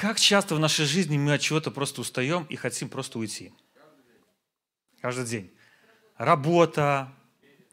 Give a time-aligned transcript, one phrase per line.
[0.00, 3.52] Как часто в нашей жизни мы от чего-то просто устаем и хотим просто уйти?
[5.02, 5.50] Каждый день.
[6.16, 7.12] Работа,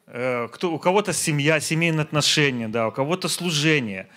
[0.08, 4.10] э, кто, у кого-то семья, семейные отношения, да, у кого-то служение.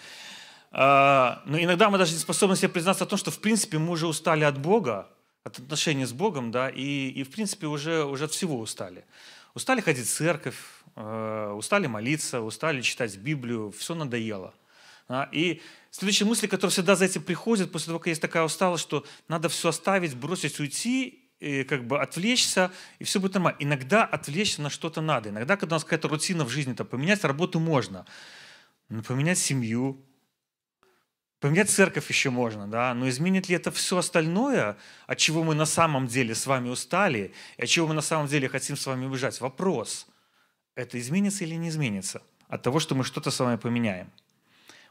[0.73, 3.93] Э, но иногда мы даже не способны себе признаться о том, что в принципе мы
[3.93, 5.09] уже устали от Бога,
[5.45, 9.05] от отношений с Богом, да, и, и в принципе уже, уже от всего устали.
[9.55, 10.59] Устали ходить в церковь,
[10.97, 14.53] э, устали молиться, устали читать Библию, все надоело.
[15.07, 15.61] А, и
[15.91, 19.49] следующая мысль, которая всегда за этим приходит, после того, как есть такая усталость, что надо
[19.49, 23.57] все оставить, бросить, уйти, и как бы отвлечься, и все будет нормально.
[23.61, 25.31] Иногда отвлечься на что-то надо.
[25.31, 28.07] Иногда, когда у нас какая-то рутина в жизни, то поменять работу можно,
[28.91, 30.05] но поменять семью,
[31.41, 35.65] поменять церковь еще можно, да, но изменит ли это все остальное, от чего мы на
[35.65, 39.07] самом деле с вами устали, и от чего мы на самом деле хотим с вами
[39.07, 39.41] убежать?
[39.41, 40.07] Вопрос,
[40.75, 44.11] это изменится или не изменится от того, что мы что-то с вами поменяем?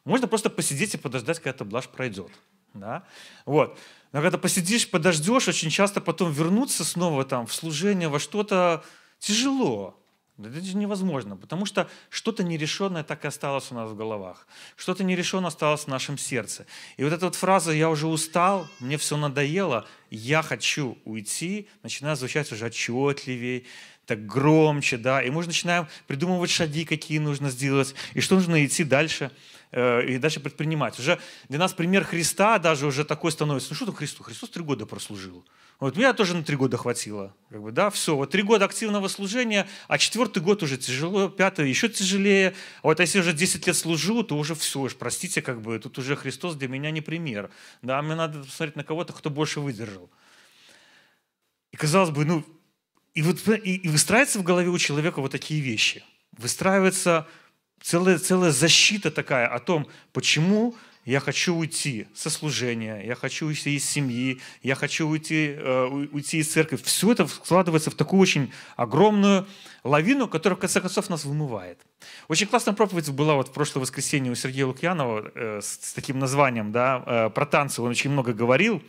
[0.09, 2.31] Можно просто посидеть и подождать, когда эта блажь пройдет.
[2.73, 3.03] Да?
[3.45, 3.77] Вот.
[4.11, 8.83] Но когда посидишь, подождешь, очень часто потом вернуться снова там, в служение, во что-то
[9.19, 9.95] тяжело.
[10.39, 14.47] Это невозможно, потому что что-то нерешенное так и осталось у нас в головах.
[14.77, 16.65] Что-то нерешенное осталось в нашем сердце.
[16.97, 22.17] И вот эта вот фраза «я уже устал, мне все надоело, я хочу уйти» начинает
[22.17, 23.65] звучать уже отчетливее,
[24.07, 28.65] так громче, да, и мы уже начинаем придумывать шаги, какие нужно сделать, и что нужно
[28.65, 29.29] идти дальше–
[29.71, 30.97] и дальше предпринимать.
[30.99, 33.69] Уже для нас пример Христа даже уже такой становится.
[33.69, 34.23] Ну что там Христу?
[34.23, 35.45] Христос три года прослужил.
[35.79, 37.33] Вот меня тоже на три года хватило.
[37.49, 38.15] Как бы, да, все.
[38.15, 42.53] Вот три года активного служения, а четвертый год уже тяжело, пятый еще тяжелее.
[42.81, 45.97] А вот если уже 10 лет служу, то уже все, уж простите, как бы, тут
[45.97, 47.49] уже Христос для меня не пример.
[47.81, 50.09] Да, мне надо посмотреть на кого-то, кто больше выдержал.
[51.71, 52.43] И казалось бы, ну,
[53.13, 56.03] и, вот, и, и выстраивается в голове у человека вот такие вещи.
[56.37, 57.27] Выстраивается
[57.81, 63.75] целая, целая защита такая о том, почему я хочу уйти со служения, я хочу уйти
[63.75, 66.75] из семьи, я хочу уйти, э, уйти из церкви.
[66.75, 69.47] Все это складывается в такую очень огромную
[69.83, 71.79] лавину, которая в конце концов нас вымывает.
[72.27, 76.71] Очень классная проповедь была вот в прошлое воскресенье у Сергея Лукьянова э, с, таким названием,
[76.71, 77.81] да, э, про танцы.
[77.81, 78.83] Он очень много говорил.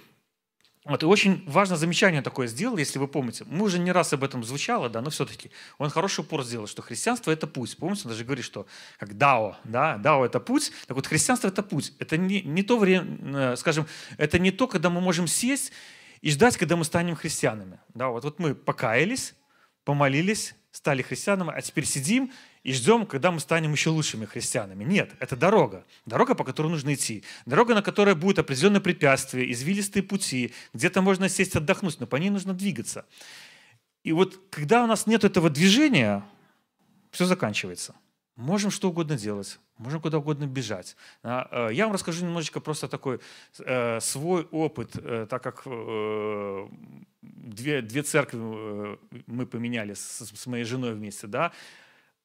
[0.86, 3.44] Вот, и очень важное замечание такое сделал, если вы помните.
[3.46, 6.80] Мы уже не раз об этом звучало, да, но все-таки он хороший упор сделал, что
[6.80, 7.76] христианство– это путь.
[7.76, 8.66] Помните, он даже говорит, что
[8.98, 10.72] как дао, да, дао– это путь.
[10.86, 11.92] Так вот, христианство– это путь.
[11.98, 13.86] Это не, не то время, э, скажем,
[14.16, 15.70] это не то, когда мы можем сесть
[16.22, 17.78] и ждать, когда мы станем христианами.
[17.92, 19.34] Да, вот, вот мы покаялись,
[19.84, 22.32] помолились, стали христианами, а теперь сидим
[22.62, 24.84] и ждем, когда мы станем еще лучшими христианами.
[24.84, 25.84] Нет, это дорога.
[26.04, 27.24] Дорога, по которой нужно идти.
[27.46, 32.30] Дорога, на которой будет определенное препятствие, извилистые пути, где-то можно сесть отдохнуть, но по ней
[32.30, 33.06] нужно двигаться.
[34.04, 36.22] И вот когда у нас нет этого движения,
[37.10, 37.94] все заканчивается.
[38.36, 40.96] Можем что угодно делать, можем куда угодно бежать.
[41.22, 43.20] А, э, я вам расскажу немножечко просто такой
[43.58, 45.64] э, свой опыт, э, так как
[47.22, 48.38] две, две церкви
[49.26, 51.52] мы поменяли с моей женой вместе, да,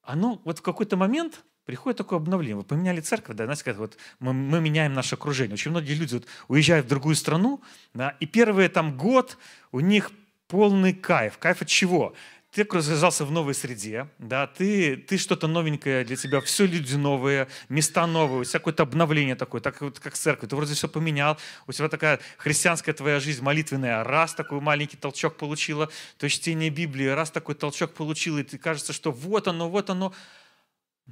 [0.06, 2.56] оно вот в какой-то момент приходит такое обновление.
[2.56, 5.54] Вы поменяли церковь, да, знаете, как вот мы, мы меняем наше окружение.
[5.54, 7.60] Очень многие люди вот уезжают в другую страну,
[7.92, 9.36] да, и первый там год
[9.72, 10.12] у них
[10.48, 11.38] полный кайф.
[11.38, 12.14] Кайф от чего?
[12.56, 17.48] Ты оказался в новой среде, да, ты, ты что-то новенькое для тебя, все люди новые,
[17.68, 21.36] места новые, у тебя какое-то обновление такое, так вот как церковь, ты вроде все поменял,
[21.66, 26.70] у тебя такая христианская твоя жизнь молитвенная, раз такой маленький толчок получила, то есть чтение
[26.70, 30.14] Библии, раз такой толчок получила, и ты кажется, что вот оно, вот оно.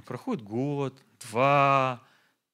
[0.06, 2.02] Проходит год, два,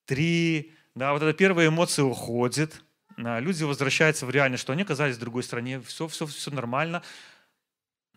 [0.05, 2.83] три, да, вот эта первая эмоция уходит,
[3.17, 7.05] люди возвращаются в реальность, что они оказались в другой стране, все, все, все нормально,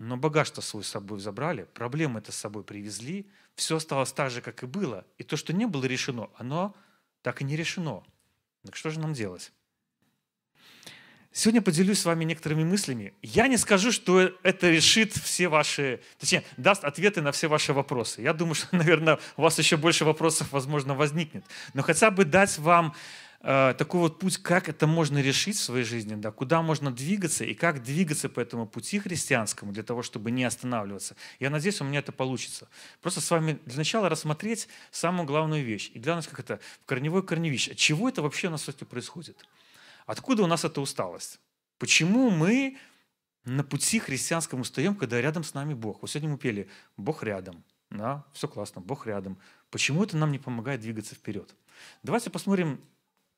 [0.03, 4.41] но багаж-то свой с собой забрали, проблемы это с собой привезли, все осталось так же,
[4.41, 5.05] как и было.
[5.17, 6.75] И то, что не было решено, оно
[7.21, 8.03] так и не решено.
[8.65, 9.51] Так что же нам делать?
[11.35, 13.13] Сегодня поделюсь с вами некоторыми мыслями.
[13.23, 18.21] Я не скажу, что это решит все ваши, точнее, даст ответы на все ваши вопросы.
[18.21, 21.43] Я думаю, что, наверное, у вас еще больше вопросов, возможно, возникнет.
[21.73, 22.93] Но хотя бы дать вам
[23.45, 27.43] Э, такой вот путь, как это можно решить в своей жизни, да, куда можно двигаться
[27.43, 31.17] и как двигаться по этому пути христианскому для того, чтобы не останавливаться.
[31.41, 32.69] Я надеюсь, у меня это получится.
[33.01, 35.91] Просто с вами для начала рассмотреть самую главную вещь.
[35.93, 37.71] И глянуть, как это в корневой корневище.
[37.71, 39.37] От чего это вообще на сути происходит?
[40.05, 41.41] Откуда у нас эта усталость?
[41.79, 42.77] Почему мы
[43.43, 46.01] на пути христианскому устаем, когда рядом с нами Бог?
[46.01, 47.61] Вот сегодня мы пели «Бог рядом».
[47.89, 49.37] Да, все классно, Бог рядом.
[49.69, 51.53] Почему это нам не помогает двигаться вперед?
[52.01, 52.79] Давайте посмотрим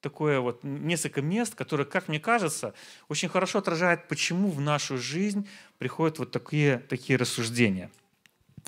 [0.06, 2.76] такое вот несколько мест, которые, как мне кажется,
[3.10, 5.50] очень хорошо отражают, почему в нашу жизнь
[5.80, 7.90] приходят вот такие, такие рассуждения.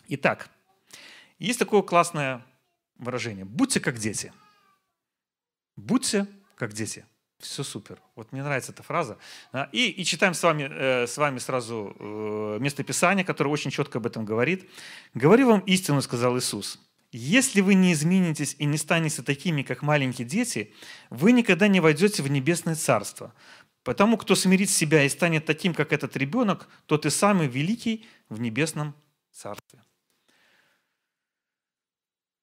[0.08, 0.50] Итак,
[1.38, 2.44] есть такое классное
[2.98, 3.46] выражение.
[3.46, 4.34] Будьте как дети.
[5.76, 6.26] Будьте
[6.56, 7.06] как дети.
[7.38, 8.00] Все супер.
[8.16, 9.20] Вот мне нравится эта фраза.
[9.72, 14.08] И, и читаем с вами, э, с вами сразу э, местописание, которое очень четко об
[14.08, 14.68] этом говорит.
[15.14, 16.80] «Говорю вам истину,— сказал Иисус,—
[17.18, 20.74] если вы не изменитесь и не станете такими, как маленькие дети,
[21.10, 23.34] вы никогда не войдете в небесное царство.
[23.84, 28.40] Потому кто смирит себя и станет таким, как этот ребенок, тот и самый великий в
[28.40, 28.94] небесном
[29.32, 29.82] царстве».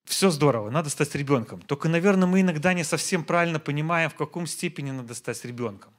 [0.04, 1.62] Все здорово, надо стать ребенком.
[1.62, 5.92] Только, наверное, мы иногда не совсем правильно понимаем, в каком степени надо стать ребенком.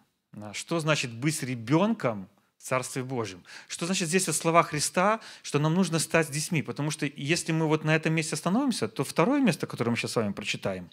[0.53, 2.29] Что значит быть ребенком
[2.65, 3.43] Царстве Божьем?
[3.67, 6.61] Что значит здесь от слова Христа, что нам нужно стать детьми?
[6.61, 10.13] Потому что если мы вот на этом месте остановимся, то второе место, которое мы сейчас
[10.13, 10.89] с вами прочитаем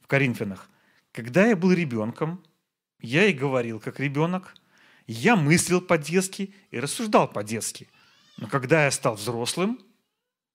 [0.00, 0.70] в Коринфянах.
[1.12, 2.44] «Когда я был ребенком,
[3.00, 4.54] я и говорил как ребенок,
[5.06, 7.88] я мыслил по-детски и рассуждал по-детски.
[8.36, 9.80] Но когда я стал взрослым,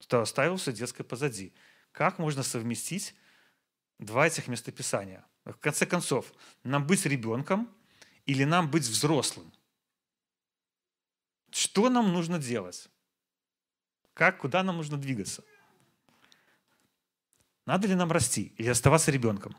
[0.08, 1.54] то оставил все детское позади».
[1.94, 3.14] Как можно совместить
[4.00, 5.24] два этих местописания?
[5.46, 6.34] В конце концов,
[6.64, 7.70] нам быть ребенком
[8.26, 9.53] или нам быть взрослым?
[11.54, 12.90] Что нам нужно делать?
[14.16, 15.44] Как, куда нам нужно двигаться?
[17.68, 19.56] Надо ли нам расти или оставаться ребенком?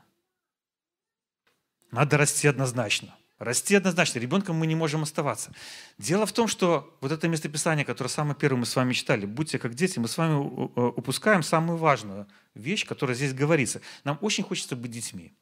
[1.93, 3.17] Надо расти однозначно.
[3.39, 4.19] Расти однозначно.
[4.19, 5.53] Ребенком мы не можем оставаться.
[5.97, 9.61] Дело в том, что вот это местописание, которое самое первое мы с вами читали, «Будьте
[9.61, 13.81] как дети», мы с вами упускаем самую важную вещь, которая здесь говорится.
[14.03, 15.33] Нам очень хочется быть детьми.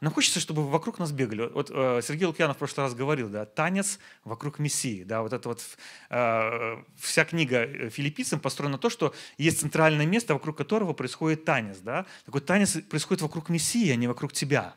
[0.00, 1.48] Нам хочется, чтобы вокруг нас бегали.
[1.48, 5.04] Вот э, Сергей Лукьянов в прошлый раз говорил, да, танец вокруг Мессии.
[5.04, 5.62] Да, вот это вот
[6.10, 11.78] э, вся книга филиппийцам построена на то, что есть центральное место, вокруг которого происходит танец.
[11.78, 12.06] Да?
[12.24, 14.74] Такой танец происходит вокруг Мессии, а не вокруг тебя.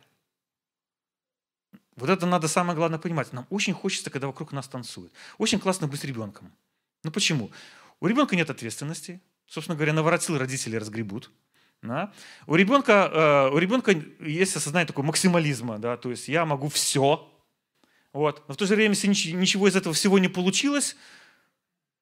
[1.95, 3.31] Вот это надо самое главное понимать.
[3.33, 5.13] Нам очень хочется, когда вокруг нас танцуют.
[5.37, 6.51] Очень классно быть ребенком.
[7.03, 7.51] Ну почему?
[7.99, 9.21] У ребенка нет ответственности.
[9.47, 11.29] Собственно говоря, наворотил родители разгребут.
[11.81, 12.13] Да?
[12.45, 15.79] У, ребенка, э, у ребенка есть осознание такого максимализма.
[15.79, 15.97] Да?
[15.97, 17.27] То есть я могу все.
[18.13, 18.43] Вот.
[18.47, 20.95] Но в то же время, если ничего из этого всего не получилось,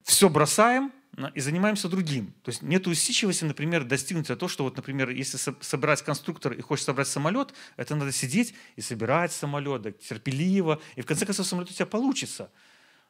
[0.02, 0.92] все бросаем
[1.34, 2.32] и занимаемся другим.
[2.42, 6.84] То есть нет усидчивости, например, достигнуть то, что, вот, например, если собрать конструктор и хочешь
[6.84, 11.70] собрать самолет, это надо сидеть и собирать самолет да, терпеливо, и в конце концов самолет
[11.70, 12.50] у тебя получится.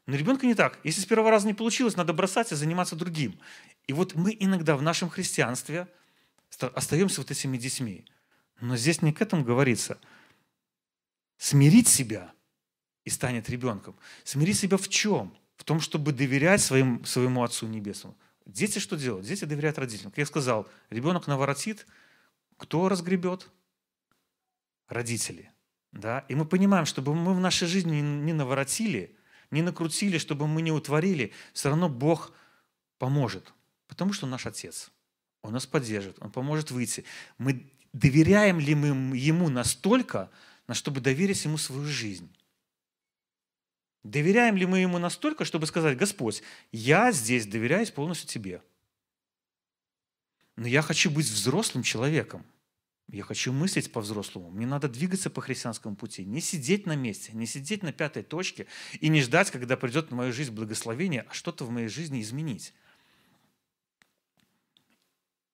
[0.06, 0.78] Но ребенка не так.
[0.82, 3.38] Если с первого раза не получилось, надо бросать и заниматься другим.
[3.87, 5.87] И вот мы иногда в нашем христианстве
[6.58, 8.06] остаемся вот этими детьми.
[8.61, 9.99] Но здесь не к этому говорится.
[11.38, 12.32] Смирить себя
[13.05, 13.97] и станет ребенком.
[14.25, 15.35] Смирить себя в чем?
[15.61, 18.17] в том, чтобы доверять своим, своему Отцу Небесному.
[18.47, 19.26] Дети что делают?
[19.26, 20.11] Дети доверяют родителям.
[20.11, 21.87] Как я сказал, ребенок наворотит,
[22.56, 23.47] кто разгребет?
[24.88, 25.52] Родители.
[25.93, 26.25] Да?
[26.31, 29.19] И мы понимаем, чтобы мы в нашей жизни не наворотили,
[29.50, 32.32] не накрутили, чтобы мы не утворили, все равно Бог
[32.97, 33.52] поможет.
[33.87, 34.91] Потому что наш Отец.
[35.42, 37.04] Он нас поддержит, Он поможет выйти.
[37.38, 40.31] Мы доверяем ли мы Ему настолько,
[40.66, 42.31] на чтобы доверить Ему свою жизнь?
[44.02, 46.42] Доверяем ли мы Ему настолько, чтобы сказать, Господь,
[46.72, 48.62] я здесь доверяюсь полностью Тебе.
[50.56, 52.44] Но я хочу быть взрослым человеком.
[53.12, 54.50] Я хочу мыслить по-взрослому.
[54.50, 56.25] Мне надо двигаться по христианскому пути.
[56.25, 58.66] Не сидеть на месте, не сидеть на пятой точке
[59.00, 62.72] и не ждать, когда придет в мою жизнь благословение, а что-то в моей жизни изменить.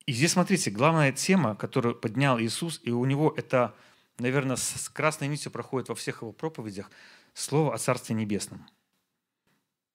[0.06, 3.74] И здесь, смотрите, главная тема, которую поднял Иисус, и у него это,
[4.18, 6.90] наверное, с красной нитью проходит во всех его проповедях–
[7.36, 8.66] слово о Царстве Небесном.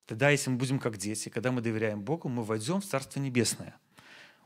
[0.06, 3.75] Тогда, если мы будем как дети, когда мы доверяем Богу, мы войдем в Царство Небесное.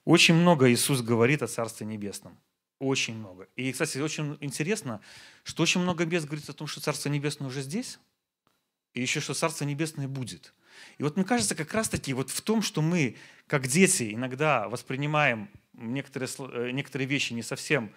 [0.05, 2.39] Очень много Иисус говорит о Царстве Небесном.
[2.79, 3.50] Очень много.
[3.55, 5.01] И, кстати, очень интересно,
[5.43, 8.00] что очень много мест говорит о том, что Царство Небесное уже здесь,
[8.93, 10.53] и еще что Царство Небесное будет.
[10.98, 15.49] И вот мне кажется, как раз-таки вот в том, что мы, как дети, иногда воспринимаем
[15.73, 17.93] некоторые, э, некоторые вещи не совсем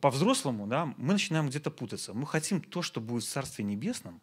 [0.00, 2.14] по-взрослому, да, мы начинаем где-то путаться.
[2.14, 4.20] Мы хотим то, что будет в Царстве Небесном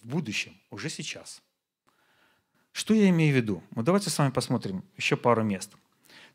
[0.00, 1.42] в будущем, уже сейчас.
[2.72, 3.62] Что я имею в виду?
[3.74, 5.72] Ну, давайте с вами посмотрим еще пару мест.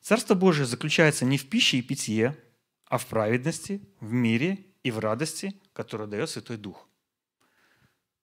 [0.02, 2.38] Царство Божие заключается не в пище и питье,
[2.86, 6.88] а в праведности, в мире и в радости, которую дает Святой Дух.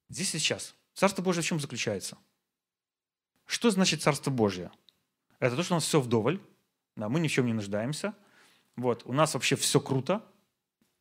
[0.09, 0.75] Здесь сейчас.
[0.95, 2.19] Царство Божие в чем заключается?
[3.51, 4.71] Что значит Царство Божие?
[5.41, 6.41] Это то, что у нас все вдоволь,
[6.97, 8.15] да, мы ни в чем не нуждаемся–
[8.77, 10.25] вот, у нас вообще все круто,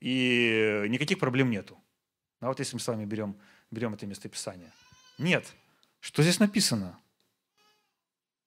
[0.01, 1.81] и никаких проблем нету.
[2.41, 3.39] А вот если мы с вами берем,
[3.71, 4.71] берем это местописание.
[5.17, 5.53] Нет.
[6.01, 6.99] Что здесь написано?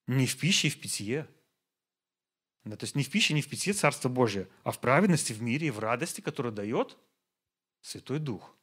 [0.07, 1.27] Не в пище и в питье.
[2.65, 5.41] Да, то есть не в пище, не в питье Царство Божие, а в праведности, в
[5.41, 6.99] мире и в радости, которую дает
[7.81, 8.55] Святой Дух.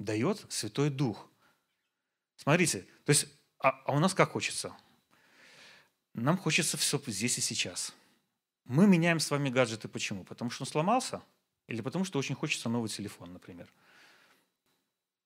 [0.00, 1.30] Дает Святой Дух.
[2.34, 3.28] Смотрите, то есть,
[3.60, 4.74] а, а у нас как хочется?
[6.14, 7.94] Нам хочется все здесь и сейчас–
[8.70, 10.22] мы меняем с вами гаджеты почему?
[10.22, 11.22] Потому что он сломался?
[11.66, 13.68] Или потому что очень хочется новый телефон, например.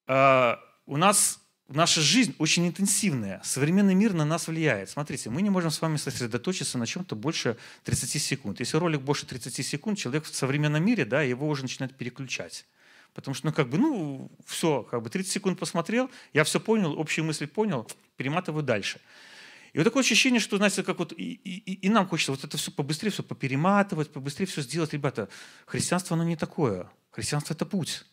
[0.06, 3.42] А, у нас наша жизнь очень интенсивная.
[3.44, 4.88] Современный мир на нас влияет.
[4.88, 8.60] Смотрите, мы не можем с вами сосредоточиться на чем-то больше 30 секунд.
[8.60, 12.64] Если ролик больше 30 секунд, человек в современном мире, да, его уже начинает переключать.
[13.14, 16.98] Потому что, ну, как бы, ну, все, как бы 30 секунд посмотрел, я все понял,
[16.98, 19.00] общие мысли понял, перематываю дальше.
[19.72, 22.56] И вот такое ощущение, что, знаете, как вот и, и, и нам хочется вот это
[22.56, 24.92] все побыстрее, все поперематывать, побыстрее все сделать.
[24.92, 25.28] Ребята,
[25.66, 26.90] христианство, оно не такое.
[27.10, 28.04] Христианство– это путь.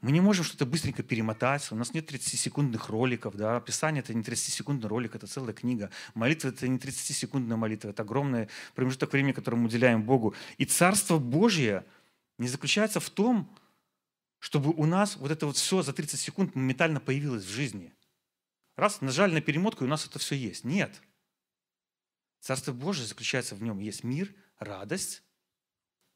[0.00, 1.70] Мы не можем что-то быстренько перемотать.
[1.70, 3.36] У нас нет 30-секундных роликов.
[3.36, 3.60] Да?
[3.60, 5.90] Писание– это не 30-секундный ролик, это целая книга.
[6.14, 10.34] Молитва– это не 30-секундная молитва, это огромный промежуток времени, который мы уделяем Богу.
[10.56, 11.84] И Царство Божье
[12.38, 13.50] не заключается в том,
[14.40, 17.94] чтобы у нас вот это вот все за 30 секунд моментально появилось в жизни.
[18.74, 20.64] Раз, нажали на перемотку, и у нас это все есть.
[20.64, 21.00] Нет.
[22.40, 23.78] Царство Божие заключается в нем.
[23.78, 25.22] Есть мир, радость,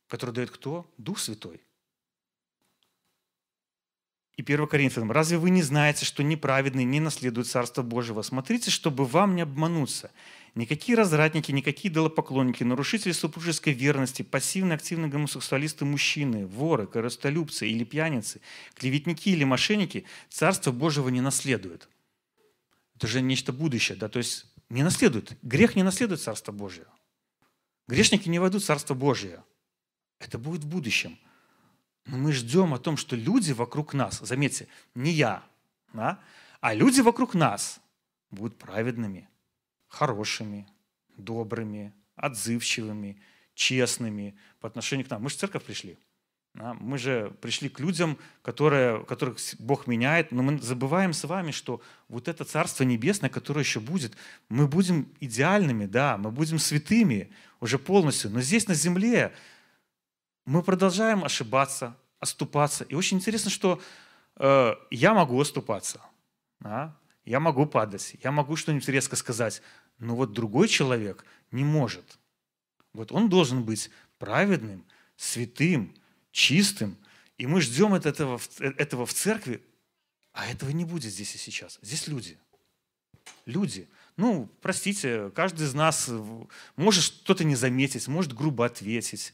[0.09, 0.93] который дает кто?
[0.97, 1.63] Дух Святой.
[4.37, 5.13] И 1 Коринфянам.
[5.13, 8.23] «Разве вы не знаете, что неправедный не наследует Царство Божьего?
[8.23, 10.11] Смотрите, чтобы вам не обмануться.
[10.57, 18.41] Никакие развратники, никакие идолопоклонники, нарушители супружеской верности, пассивные, активные гомосексуалисты мужчины, воры, коростолюбцы или пьяницы,
[18.75, 21.89] клеветники или мошенники Царство Божьего не наследуют».
[22.97, 25.37] Это же нечто будущее, да, то есть не наследует.
[25.43, 26.87] Грех не наследует Царство Божие.
[27.87, 29.45] Грешники не войдут в Царство Божие.
[30.19, 31.19] Это будет в будущем.
[32.07, 35.43] Но мы ждем о том, что люди вокруг нас, заметьте, не я,
[35.93, 36.21] да,
[36.61, 37.81] а люди вокруг нас
[38.31, 39.29] будут праведными,
[39.89, 40.67] хорошими,
[41.17, 43.21] добрыми, отзывчивыми,
[43.55, 45.23] честными по отношению к нам.
[45.23, 45.99] Мы же в церковь пришли.
[46.55, 46.75] Да?
[46.75, 51.81] Мы же пришли к людям, которые, которых Бог меняет, но мы забываем с вами, что
[52.09, 54.17] вот это Царство Небесное, которое еще будет,
[54.49, 59.33] мы будем идеальными, да, мы будем святыми уже полностью, но здесь на земле
[60.45, 62.85] мы продолжаем ошибаться, оступаться.
[62.85, 63.81] И очень интересно, что
[64.37, 66.01] э, я могу оступаться,
[66.61, 66.97] да?
[67.25, 69.63] я могу падать, я могу что-нибудь резко сказать,
[69.99, 72.19] но вот другой человек не может.
[72.93, 74.85] Вот он должен быть праведным,
[75.17, 75.95] святым,
[76.31, 76.97] чистым,
[77.39, 79.63] и мы ждем от этого, этого в церкви,
[80.33, 81.79] а этого не будет здесь и сейчас.
[81.83, 82.39] Здесь люди.
[83.47, 83.89] Люди.
[84.17, 86.11] Ну, простите, каждый из нас
[86.77, 89.33] может что-то не заметить, может грубо ответить,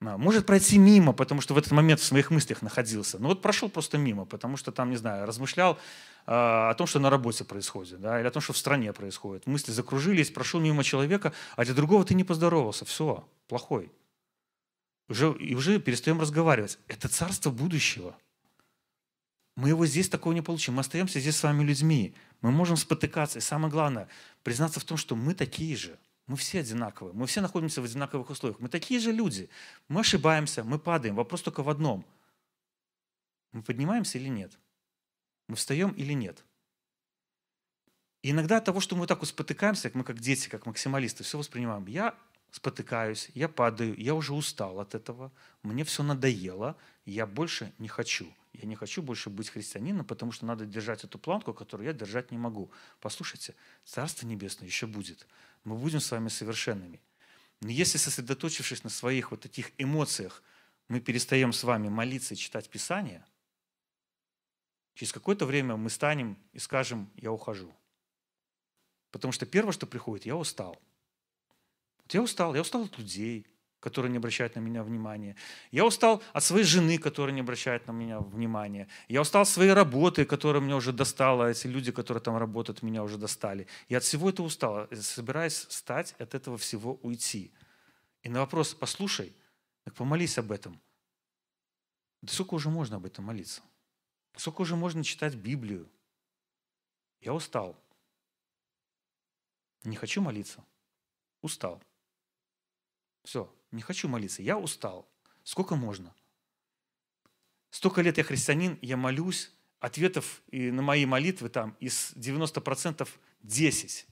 [0.00, 3.18] может пройти мимо, потому что в этот момент в своих мыслях находился.
[3.18, 5.74] Ну вот прошел просто мимо, потому что там, не знаю, размышлял
[6.26, 9.46] э, о том, что на работе происходит, да, или о том, что в стране происходит.
[9.46, 12.84] Мысли закружились, прошел мимо человека, а для другого ты не поздоровался.
[12.84, 13.90] Все, плохой.
[15.08, 16.78] Уже, и уже перестаем разговаривать.
[16.86, 18.16] Это царство будущего.
[19.56, 20.74] Мы его здесь такого не получим.
[20.74, 22.14] Мы остаемся здесь с вами людьми.
[22.40, 23.38] Мы можем спотыкаться.
[23.38, 24.06] И самое главное,
[24.44, 28.28] признаться в том, что мы такие же– мы все одинаковые, мы все находимся в одинаковых
[28.30, 28.60] условиях.
[28.60, 29.48] Мы такие же люди.
[29.88, 31.16] Мы ошибаемся, мы падаем.
[31.16, 32.06] Вопрос только в одном.
[33.52, 34.58] Мы поднимаемся или нет?
[35.48, 36.44] Мы встаем или нет?
[38.22, 41.38] И иногда от того, что мы так вот спотыкаемся, мы как дети, как максималисты, все
[41.38, 41.86] воспринимаем.
[41.86, 42.14] Я
[42.50, 45.32] спотыкаюсь, я падаю, я уже устал от этого,
[45.62, 48.26] мне все надоело, я больше не хочу.
[48.52, 52.32] Я не хочу больше быть христианином, потому что надо держать эту планку, которую я держать
[52.32, 52.70] не могу.
[53.00, 53.54] Послушайте,
[53.84, 55.26] Царство Небесное еще будет.
[55.64, 57.00] Мы будем с вами совершенными.
[57.60, 60.42] Но если, сосредоточившись на своих вот таких эмоциях,
[60.88, 63.24] мы перестаем с вами молиться и читать Писание,
[64.94, 67.74] через какое-то время мы станем и скажем, я ухожу.
[69.10, 70.80] Потому что первое, что приходит, я устал.
[72.10, 73.46] Я устал, я устал от людей,
[73.88, 75.34] которые не обращают на меня внимания.
[75.70, 78.86] Я устал от своей жены, которая не обращает на меня внимания.
[79.08, 83.02] Я устал от своей работы, которая меня уже достала, эти люди, которые там работают, меня
[83.02, 83.66] уже достали.
[83.88, 87.50] Я от всего этого устал, собираюсь стать от этого всего уйти.
[88.22, 89.34] И на вопрос, послушай,
[89.84, 90.78] так помолись об этом.
[92.20, 93.62] Да сколько уже можно об этом молиться?
[94.36, 95.88] Сколько уже можно читать Библию?
[97.20, 97.82] Я устал.
[99.84, 100.62] Не хочу молиться.
[101.40, 101.82] Устал.
[103.24, 105.08] Все, не хочу молиться, я устал.
[105.42, 106.14] Сколько можно?
[107.70, 113.08] Столько лет я христианин, я молюсь, ответов на мои молитвы там из 90%
[113.42, 114.06] 10.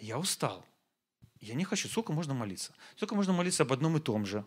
[0.00, 0.64] Я устал.
[1.40, 1.88] Я не хочу.
[1.88, 2.74] Сколько можно молиться?
[2.96, 4.44] Сколько можно молиться об одном и том же?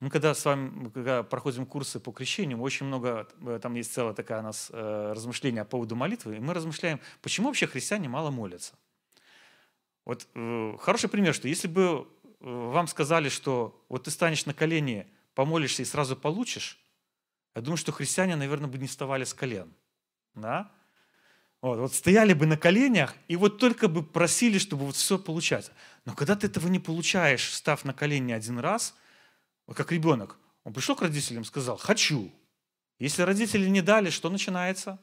[0.00, 4.14] Мы когда с вами когда проходим курсы по крещению, очень много, э, там есть целая
[4.14, 8.30] такая у нас э, размышление по поводу молитвы, и мы размышляем, почему вообще христиане мало
[8.30, 8.74] молятся.
[10.04, 14.54] Вот э, хороший пример, что если бы э, вам сказали, что вот ты станешь на
[14.54, 16.78] колени, помолишься и сразу получишь,
[17.54, 19.72] я думаю, что христиане, наверное, бы не вставали с колен.
[20.34, 20.72] Да?
[21.60, 25.70] Вот, вот стояли бы на коленях и вот только бы просили, чтобы вот все получать.
[26.04, 28.94] Но когда ты этого не получаешь, став на колени один раз,
[29.66, 32.32] вот как ребенок, он пришел к родителям и сказал «хочу».
[32.98, 34.98] Если родители не дали, что начинается?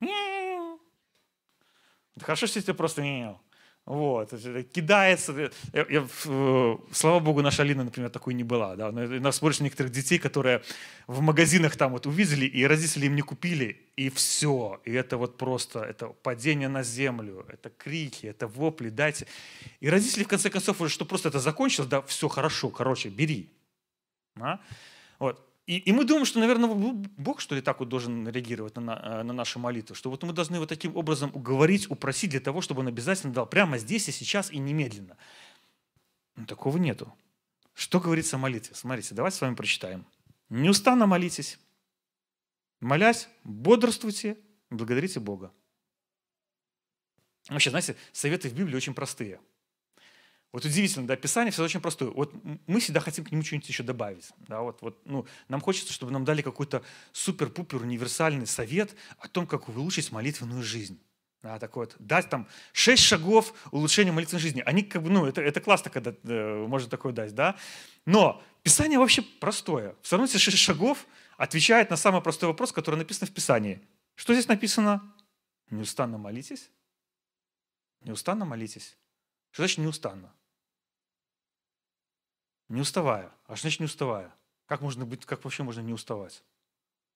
[0.00, 3.02] Да хорошо, если ты просто
[3.84, 4.30] вот,
[4.72, 5.50] кидается.
[5.72, 8.76] Я, я, э, слава богу, наша Алина, например, такой не была.
[8.76, 8.92] Да?
[8.92, 10.62] Но нас смотришь некоторых детей, которые
[11.08, 14.80] в магазинах там вот увидели, и родители им не купили, и все.
[14.84, 19.26] И это вот просто, это падение на землю, это крики, это вопли, дайте.
[19.80, 23.50] И родители, в конце концов, уже что просто это закончилось, да, все хорошо, короче, бери.
[24.40, 24.60] А?
[25.18, 25.51] Вот.
[25.66, 29.22] И, и мы думаем, что, наверное, Бог, что ли, так вот должен реагировать на, э,
[29.22, 32.80] на наши молитвы, что вот мы должны вот таким образом уговорить, упросить для того, чтобы
[32.80, 35.16] он обязательно дал прямо здесь и сейчас и немедленно.
[36.34, 37.14] Но такого нету.
[37.74, 38.74] Что говорится о молитве?
[38.74, 40.04] Смотрите, давайте с вами прочитаем.
[40.48, 41.58] «Неустанно молитесь,
[42.80, 44.36] молясь, бодрствуйте,
[44.68, 45.52] благодарите Бога».
[47.48, 49.40] Вообще, знаете, советы в Библии очень простые–
[50.52, 52.10] вот удивительно, да, Писание все очень простое.
[52.10, 52.34] Вот
[52.66, 54.30] мы всегда хотим к нему что-нибудь еще добавить.
[54.48, 56.82] Да, вот, вот, ну, нам хочется, чтобы нам дали какой-то
[57.12, 61.00] супер-пупер универсальный совет о том, как улучшить молитвенную жизнь.
[61.42, 64.62] Да, такой вот, дать там шесть шагов улучшения молитвенной жизни.
[64.64, 67.56] Они как бы, ну, это, это классно, когда э, можно такое дать, да.
[68.04, 69.96] Но Писание вообще простое.
[70.02, 71.06] Все равно эти шесть шагов
[71.38, 73.80] отвечает на самый простой вопрос, который написан в Писании.
[74.14, 75.02] Что здесь написано?
[75.70, 76.70] Неустанно молитесь.
[78.02, 78.96] Неустанно молитесь.
[79.50, 80.32] Что значит неустанно?
[82.72, 83.30] Не уставая.
[83.46, 84.34] А что значит не уставая?
[84.64, 86.42] Как, можно быть, как вообще можно не уставать?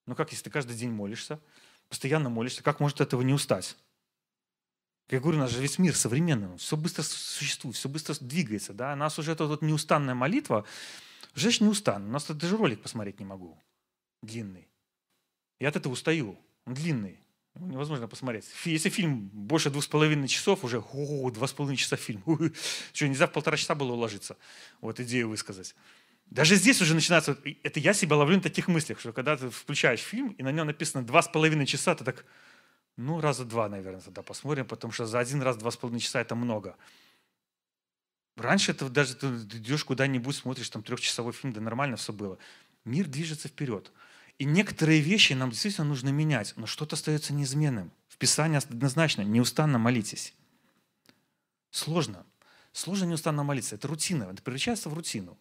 [0.04, 1.40] Ну как, если ты каждый день молишься,
[1.88, 3.74] постоянно молишься, как может этого не устать?
[5.08, 8.74] Я говорю, у нас же весь мир современный, все быстро существует, все быстро двигается.
[8.74, 8.92] Да?
[8.92, 10.66] У нас уже эта вот неустанная молитва,
[11.34, 12.06] уже не устану.
[12.06, 13.58] У нас даже ролик посмотреть не могу.
[14.22, 14.68] Длинный.
[15.58, 16.38] Я от этого устаю.
[16.66, 17.18] Он длинный.
[17.60, 18.44] Невозможно посмотреть.
[18.64, 22.22] Если фильм больше двух с половиной часов, уже о, два с половиной часа фильм.
[22.92, 24.36] Что, нельзя в полтора часа было уложиться?
[24.80, 25.74] Вот идею высказать.
[26.26, 30.00] Даже здесь уже начинается, это я себя ловлю на таких мыслях, что когда ты включаешь
[30.00, 32.24] фильм, и на нем написано два с половиной часа, ты так,
[32.96, 36.20] ну, раза два, наверное, тогда посмотрим, потому что за один раз два с половиной часа
[36.20, 36.76] это много.
[38.36, 42.38] Раньше это даже ты идешь куда-нибудь, смотришь там трехчасовой фильм, да нормально все было.
[42.84, 43.92] Мир движется вперед.
[44.38, 47.90] И некоторые вещи нам действительно нужно менять, но что-то остается неизменным.
[48.08, 50.34] В Писании однозначно неустанно молитесь.
[51.70, 52.26] Сложно.
[52.72, 53.74] Сложно неустанно молиться.
[53.74, 55.38] Это рутина, это превращается в рутину.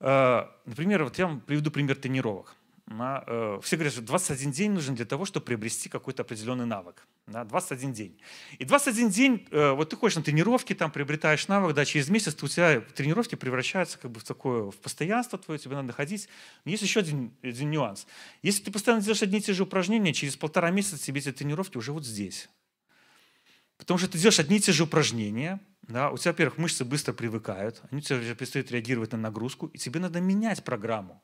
[0.00, 2.54] Э, например, вот я вам приведу пример тренировок.
[2.90, 7.06] Э, все говорят, что 21 день нужен для того, чтобы приобрести какой-то определенный навык.
[7.26, 8.18] Да, 21 день.
[8.58, 12.42] И 21 день, э, вот ты ходишь на тренировки, там приобретаешь навык, да, через месяц
[12.42, 16.28] у тебя тренировки превращаются как бы в такое, в постоянство твое, тебе надо ходить.
[16.64, 18.06] Но есть еще один, один нюанс.
[18.42, 21.76] Если ты постоянно делаешь одни и те же упражнения, через полтора месяца тебе эти тренировки
[21.76, 22.48] уже вот здесь.
[23.76, 27.12] Потому что ты делаешь одни и те же упражнения, да, у тебя, во-первых, мышцы быстро
[27.12, 31.22] привыкают, они у тебя перестают реагировать на нагрузку, и тебе надо менять программу.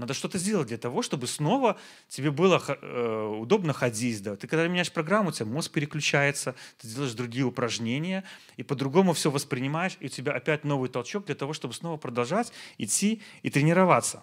[0.00, 4.22] Надо что-то сделать для того, чтобы снова тебе было э, удобно ходить.
[4.22, 4.34] Да.
[4.34, 8.24] Ты когда меняешь программу, у тебя мозг переключается, ты делаешь другие упражнения,
[8.56, 12.50] и по-другому все воспринимаешь, и у тебя опять новый толчок для того, чтобы снова продолжать
[12.78, 14.22] идти и тренироваться.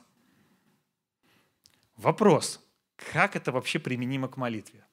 [1.96, 2.60] Вопрос,
[2.96, 4.87] как это вообще применимо к молитве?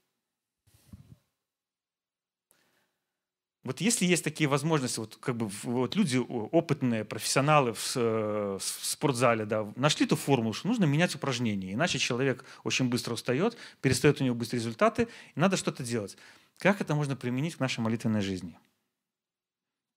[3.65, 8.63] Вот если есть такие возможности, вот как бы вот люди опытные, профессионалы в, э, в
[8.63, 14.21] спортзале, да, нашли ту формулу, что нужно менять упражнения, иначе человек очень быстро устает, перестает
[14.21, 16.19] у него быстрые результаты, и надо что-то делать.
[16.59, 18.59] Как это можно применить к нашей молитвенной жизни?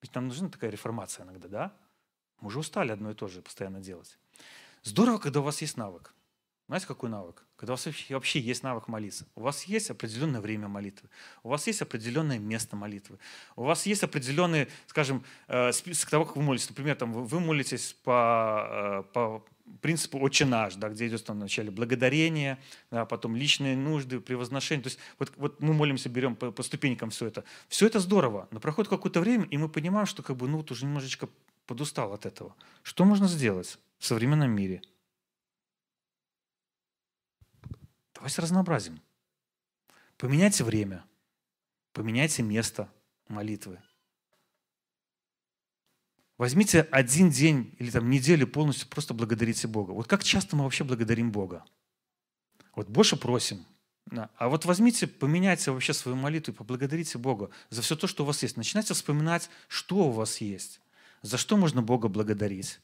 [0.02, 1.78] Ведь нам нужна такая реформация иногда, да?
[2.40, 4.18] Мы уже устали одно и то же постоянно делать.
[4.84, 6.14] Здорово, когда у вас есть навык.
[6.68, 7.44] Знаете, какой навык?
[7.58, 9.26] Когда у вас вообще есть навык молиться.
[9.36, 11.10] У вас есть определенное время молитвы.
[11.42, 13.18] У вас есть определенное место молитвы.
[13.56, 16.70] У вас есть определенный, скажем, э, список того, как вы молитесь.
[16.70, 19.44] Например, там, вы молитесь по, э, по
[19.82, 22.60] принципу «Отче наш», да, где идет там вначале благодарение,
[22.92, 24.84] да, потом личные нужды, превозношение.
[24.84, 27.44] То есть вот, вот мы молимся, берем по, по ступенькам все это.
[27.70, 30.70] Все это здорово, но проходит какое-то время, и мы понимаем, что как бы, ну, вот
[30.70, 31.28] уже немножечко
[31.66, 32.56] подустал от этого.
[32.84, 34.84] Что можно сделать в современном мире–
[38.18, 39.00] Давайте разнообразим.
[40.18, 41.06] Поменяйте время,
[41.94, 42.92] поменяйте место
[43.28, 43.80] молитвы.
[46.40, 49.92] Возьмите один день или там неделю полностью, просто благодарите Бога.
[49.92, 51.64] Вот как часто мы вообще благодарим Бога?
[52.76, 53.64] Вот больше просим.
[54.10, 58.26] А вот возьмите, поменяйте вообще свою молитву и поблагодарите Бога за все то, что у
[58.26, 58.58] вас есть.
[58.58, 60.82] Начинайте вспоминать, что у вас есть,
[61.22, 62.80] за что можно Бога благодарить.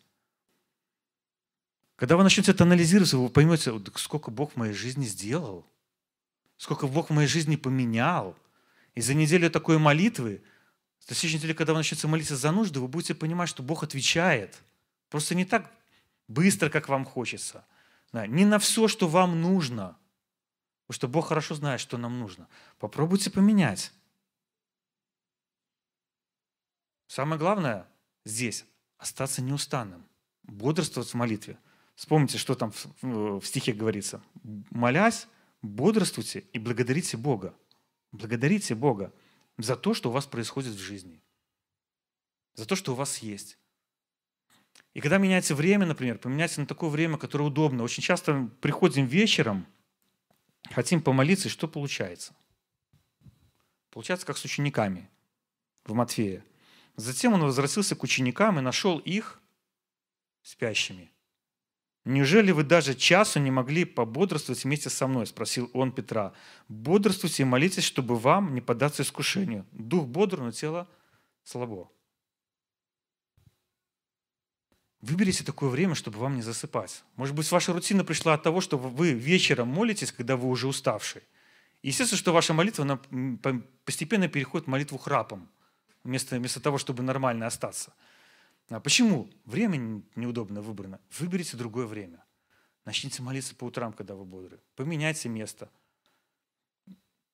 [1.96, 5.66] Когда вы начнете это анализировать, вы поймете, сколько Бог в моей жизни сделал.
[6.58, 8.38] сколько Бог в моей жизни поменял.
[8.96, 10.42] И за неделю такой молитвы,
[11.10, 14.62] на следующей неделе, когда вы начнете молиться за нужды, вы будете понимать, что Бог отвечает.
[15.10, 15.70] Просто не так
[16.28, 17.66] быстро, как вам хочется.
[18.14, 19.98] Не на все, что вам нужно.
[20.86, 22.48] Потому что Бог хорошо знает, что нам нужно.
[22.80, 23.92] Попробуйте поменять.
[27.08, 27.88] Самое главное
[28.26, 28.66] здесь–
[28.98, 30.06] остаться неустанным,
[30.44, 31.58] бодрствовать в молитве.
[32.04, 34.22] Вспомните, что там в стихе говорится.
[34.72, 35.26] «Молясь,
[35.62, 37.56] бодрствуйте и благодарите Бога».
[38.12, 39.14] Благодарите Бога
[39.58, 41.22] за то, что у вас происходит в жизни,
[42.56, 43.58] за то, что у вас есть.
[44.94, 47.84] И когда меняется время, например, поменяйте на такое время, которое удобно.
[47.84, 49.66] Очень часто приходим вечером,
[50.72, 52.36] хотим помолиться, и что получается?
[53.92, 55.10] Получается, как с учениками
[55.86, 56.44] в Матфея.
[56.98, 59.42] Затем он возвратился к ученикам и нашел их
[60.42, 61.13] спящими.
[62.06, 66.34] «Неужели вы даже часу не могли пободрствовать вместе со мной?»– спросил он Петра.
[66.68, 69.66] «Бодрствуйте и молитесь, чтобы вам не поддаться искушению.
[69.72, 70.88] Дух бодр, но тело
[71.44, 71.90] слабо».
[75.04, 77.04] Выберите такое время, чтобы вам не засыпать.
[77.18, 81.24] Может быть, ваша рутина пришла от того, что вы вечером молитесь, когда вы уже уставший.
[81.82, 83.00] Естественно, что ваша молитва она
[83.84, 85.50] постепенно переходит в молитву храпом,
[86.06, 87.94] вместо, вместо того, чтобы нормально остаться.
[88.74, 89.30] А почему?
[89.46, 91.00] Время неудобно выбрано.
[91.20, 92.24] Выберите другое время.
[92.86, 94.60] Начните молиться по утрам, когда вы бодры.
[94.76, 95.70] Поменяйте место.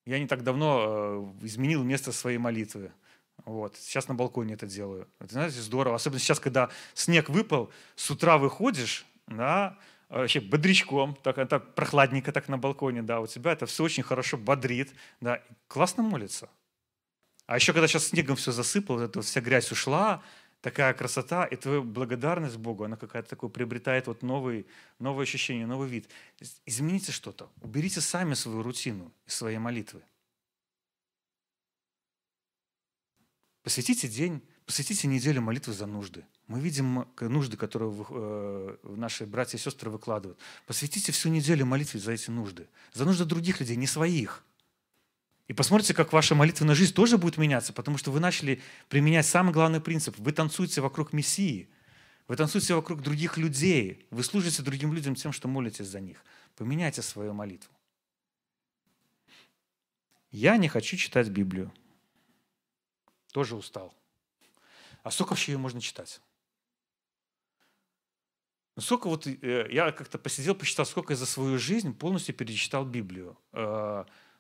[0.06, 2.92] Я не так давно э, изменил место своей молитвы.
[3.46, 3.78] Вот.
[3.78, 5.08] Сейчас на балконе это делаю.
[5.20, 5.96] Это, знаете, здорово.
[5.96, 9.78] Особенно сейчас, когда снег выпал, с утра выходишь, да,
[10.10, 14.36] вообще бодрячком, так, так прохладненько так на балконе, да, у тебя это все очень хорошо
[14.38, 16.50] бодрит, да, классно молится.
[17.46, 20.22] А еще, когда сейчас снегом все засыпало, эта вся грязь ушла,
[20.62, 24.68] такая красота, и твоя благодарность Богу, она какая-то такое приобретает вот новый,
[25.00, 26.10] новое ощущение, новый вид.
[26.66, 30.02] Измените что-то, уберите сами свою рутину из своей молитвы.
[33.64, 36.26] Посвятите день, посвятите неделю молитвы за нужды.
[36.48, 40.40] Мы видим нужды, которые э, наши братья и сестры выкладывают.
[40.66, 42.68] Посвятите всю неделю молитве за эти нужды.
[42.94, 44.44] За нужды других людей, не своих.
[45.50, 49.52] И посмотрите, как ваша молитвенная жизнь тоже будет меняться, потому что вы начали применять самый
[49.52, 50.16] главный принцип.
[50.20, 51.68] Вы танцуете вокруг Мессии.
[52.28, 54.06] Вы танцуете вокруг других людей.
[54.12, 56.24] Вы служите другим людям тем, что молитесь за них.
[56.56, 57.74] Поменяйте свою молитву.
[60.30, 61.74] Я не хочу читать Библию.
[63.32, 63.92] Тоже устал.
[65.02, 66.22] А сколько вообще ее можно читать?
[68.76, 72.86] Ну, сколько вот э, я как-то посидел, посчитал, сколько я за свою жизнь полностью перечитал
[72.86, 73.36] Библию.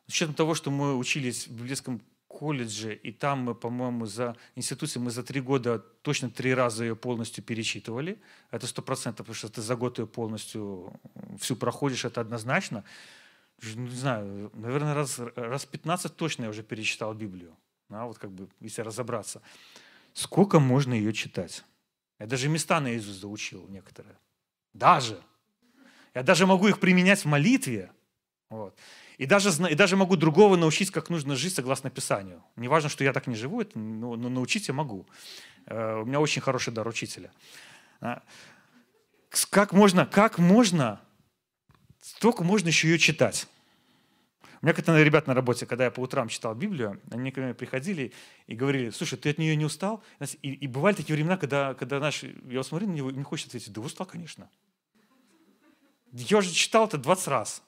[0.09, 5.03] С учетом того, что мы учились в библейском колледже, и там мы, по-моему, за институцией
[5.03, 8.19] мы за три года точно три раза ее полностью перечитывали.
[8.49, 10.99] Это сто процентов, потому что ты за год ее полностью
[11.37, 12.83] всю проходишь, это однозначно.
[13.61, 17.55] Не знаю, наверное, раз, раз 15 точно я уже перечитал Библию.
[17.89, 19.43] А вот как бы, если разобраться.
[20.13, 21.63] Сколько можно ее читать?
[22.17, 24.17] Я даже места наизусть заучил некоторые.
[24.73, 25.21] Даже.
[26.15, 27.91] Я даже могу их применять в молитве.
[28.49, 28.75] Вот.
[29.19, 32.41] И даже, и даже могу другого научить, как нужно жить согласно Писанию.
[32.55, 35.05] Не важно, что я так не живу, это, но, но научить я могу.
[35.65, 37.29] Э, у меня очень хороший дар учителя.
[37.99, 38.23] А,
[39.49, 41.01] как можно, как можно,
[42.01, 43.47] столько можно еще ее читать.
[44.61, 47.53] У меня как-то ребят на работе, когда я по утрам читал Библию, они ко мне
[47.53, 48.13] приходили
[48.47, 50.01] и говорили, слушай, ты от нее не устал?
[50.41, 53.49] И, и бывали такие времена, когда, когда наш, я смотрю на него, и мне хочется
[53.49, 54.49] ответить, да устал, конечно.
[56.13, 57.63] Я уже читал это 20 раз.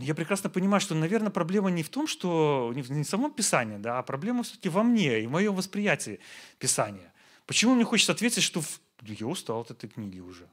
[0.00, 3.98] Я прекрасно понимаю, что, наверное, проблема не в том, что не в самом Писании, да,
[3.98, 6.20] а проблема все-таки во мне и в моем восприятии
[6.58, 7.12] Писания.
[7.46, 8.62] Почему мне хочется ответить, что
[9.02, 10.48] я устал от этой книги уже?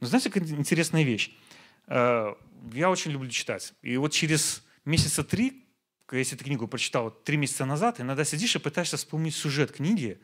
[0.00, 1.32] Но знаете, какая интересная вещь?
[1.86, 2.34] Э,
[2.72, 3.72] я очень люблю читать.
[3.82, 5.64] И вот через месяца три,
[6.12, 10.20] если ты книгу прочитал три месяца назад, иногда сидишь и пытаешься вспомнить сюжет книги,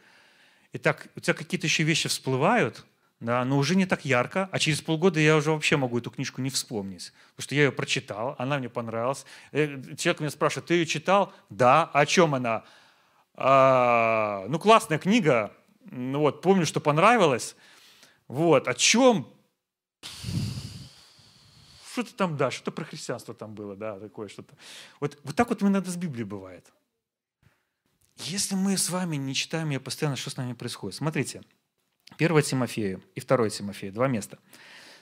[0.73, 2.87] и так у тебя какие-то еще вещи всплывают,
[3.23, 6.41] да, но уже не так ярко, а через полгода я уже вообще могу эту книжку
[6.41, 9.25] не вспомнить, потому что я ее прочитал, она мне понравилась.
[9.53, 11.33] Э, человек меня спрашивает, ты ее читал?
[11.49, 11.85] Да.
[11.85, 12.65] О чем она?
[13.35, 15.53] А, ну, классная книга,
[15.85, 17.55] вот, помню, что понравилось.
[18.27, 19.29] Вот, о чем?
[21.93, 24.57] Что-то там, да, что-то про христианство там было, да, такое что-то.
[24.99, 26.73] Вот, вот так вот иногда с Библией бывает.
[28.17, 30.97] Если мы с вами не читаем ее постоянно, что с нами происходит?
[30.97, 31.43] Смотрите,
[32.25, 34.39] 1 Тимофея и 2 Тимофея, два места.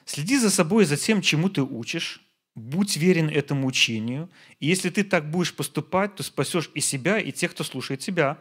[0.05, 2.23] «Следи за собой и за тем, чему ты учишь,
[2.55, 4.29] будь верен этому учению,
[4.59, 8.39] и если ты так будешь поступать, то спасешь и себя, и тех, кто слушает тебя.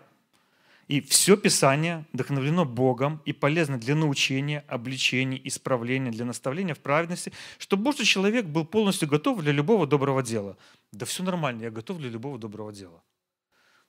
[0.88, 7.32] И все Писание вдохновлено Богом и полезно для научения, обличения, исправления, для наставления в праведности,
[7.60, 10.58] чтобы Божий человек был полностью готов для любого доброго дела.
[10.92, 13.04] Да все нормально, я готов для любого доброго дела.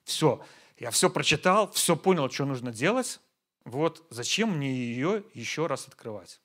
[0.03, 0.43] Все,
[0.77, 3.19] я все прочитал, все понял, что нужно делать.
[3.63, 6.41] Вот зачем мне ее еще раз открывать?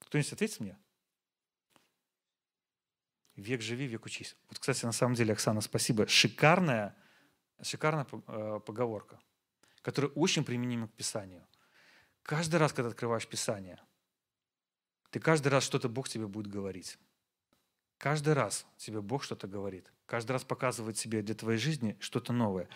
[0.00, 0.78] Кто-нибудь ответит мне?
[3.36, 4.36] Век живи, век учись.
[4.48, 6.06] Вот, кстати, на самом деле, Оксана, спасибо.
[6.08, 6.96] Шикарная
[7.62, 9.20] Шикарная э, поговорка,
[9.82, 11.44] которая очень применима к Писанию.
[12.22, 13.80] Каждый раз, когда открываешь Писание,
[15.10, 16.98] ты каждый раз что-то Бог тебе будет говорить.
[17.96, 19.92] Каждый раз тебе Бог что-то говорит.
[20.06, 22.68] Каждый раз показывает тебе для твоей жизни что-то новое.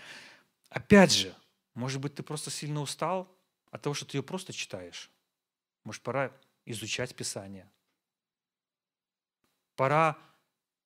[0.68, 1.34] Опять же,
[1.74, 3.34] может быть, ты просто сильно устал
[3.70, 5.10] от того, что ты ее просто читаешь.
[5.84, 6.32] Может, пора
[6.64, 7.70] изучать Писание.
[9.76, 10.18] Пора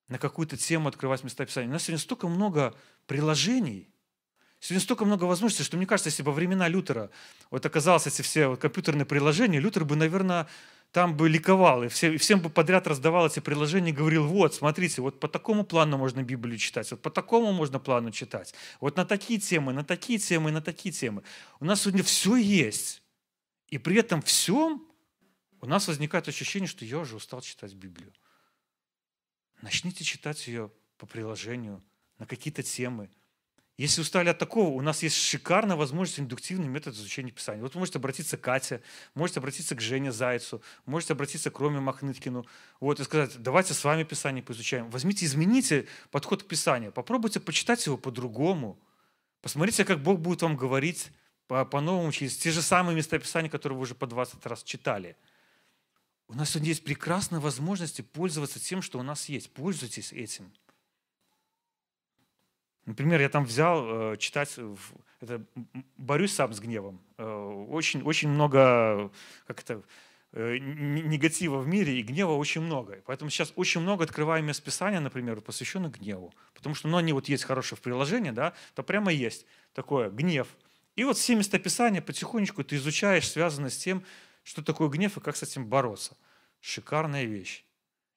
[0.07, 1.69] на какую-то тему открывать места Писания.
[1.69, 3.89] У нас сегодня столько много приложений,
[4.59, 7.11] сегодня столько много возможностей, что мне кажется, если бы во времена Лютера
[7.51, 10.47] вот оказалось эти все компьютерные приложения, Лютер бы, наверное,
[10.91, 14.55] там бы ликовал, и, все, и всем бы подряд раздавал эти приложения и говорил, вот,
[14.55, 18.95] смотрите, вот по такому плану можно Библию читать, вот по такому можно плану читать, вот
[18.95, 21.23] на такие темы, на такие темы, на такие темы.
[21.59, 23.03] У нас сегодня все есть,
[23.67, 24.87] и при этом всем
[25.59, 28.13] у нас возникает ощущение, что я уже устал читать Библию.
[29.61, 31.83] Начните читать ее по приложению,
[32.17, 33.09] на какие-то темы.
[33.77, 37.61] Если устали от такого, у нас есть шикарная возможность, индуктивный метод изучения Писания.
[37.61, 38.81] Вот вы можете обратиться к Кате,
[39.13, 42.47] можете обратиться к Жене Зайцу, можете обратиться к Роме Махныткину,
[42.79, 44.89] вот, и сказать, давайте с вами Писание поизучаем.
[44.89, 48.79] Возьмите, измените подход к Писанию, попробуйте почитать его по-другому.
[49.41, 51.11] Посмотрите, как Бог будет вам говорить
[51.47, 55.15] по-новому через те же самые места Писания, которые вы уже по 20 раз читали–
[56.29, 59.49] у нас сегодня есть прекрасная возможность пользоваться тем, что у нас есть.
[59.51, 60.51] Пользуйтесь этим.
[62.87, 64.57] Например, я там взял э, читать,
[65.19, 65.43] это,
[65.97, 67.01] борюсь сам с гневом.
[67.17, 67.25] Э,
[67.69, 69.11] очень, очень много
[69.45, 69.83] как это,
[70.31, 73.01] э, негатива в мире, и гнева очень много.
[73.05, 76.33] Поэтому сейчас очень много открываю мест Писания, например, посвященных гневу.
[76.53, 80.47] Потому что ну, они вот есть хорошие в приложении, да, то прямо есть такое гнев.
[80.95, 84.01] И вот все места Писания потихонечку ты изучаешь, связано с тем,
[84.43, 86.15] что такое гнев и как с этим бороться.
[86.61, 87.65] Шикарная вещь.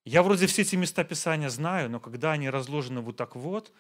[0.05, 3.73] Я вроде все эти места Писания знаю, но когда они разложены вот так вот,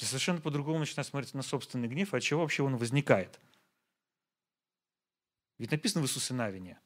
[0.00, 3.38] ты совершенно по-другому начинаешь смотреть на собственный гнев, и от чего вообще он возникает.
[5.58, 6.80] Ведь написано в Иисусе Навине.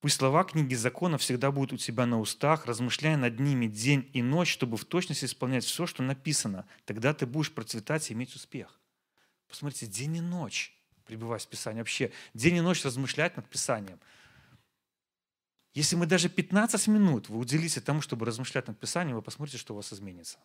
[0.00, 4.20] Пусть слова книги закона всегда будут у тебя на устах, размышляя над ними день и
[4.20, 6.66] ночь, чтобы в точности исполнять все, что написано.
[6.84, 8.78] Тогда ты будешь процветать и иметь успех.
[9.48, 11.80] Посмотрите, день и ночь пребывать в Писании.
[11.80, 13.98] Вообще, день и ночь размышлять над Писанием.
[15.72, 19.72] Если мы даже 15 минут вы уделите тому, чтобы размышлять над Писанием, вы посмотрите, что
[19.72, 20.38] у вас изменится.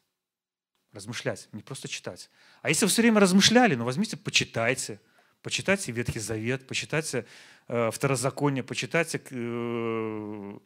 [0.94, 2.30] Размышлять, не просто читать.
[2.62, 5.02] А если вы все время размышляли, ну возьмите, почитайте.
[5.42, 7.26] Почитайте Ветхий Завет, почитайте
[7.68, 10.60] э, Второзаконие, почитайте э,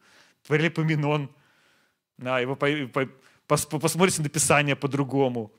[0.46, 1.34] Паралипоменон,
[2.18, 3.08] да, его по, по,
[3.46, 5.52] пос, посмотрите на Писание по-другому.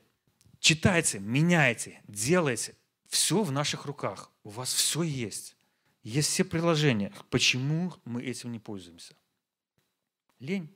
[0.60, 2.76] Читайте, меняйте, делайте.
[3.08, 4.30] Все в наших руках.
[4.44, 5.56] У вас все есть.
[6.02, 7.12] Есть все приложения.
[7.28, 9.14] Почему мы этим не пользуемся?
[10.38, 10.72] Лень.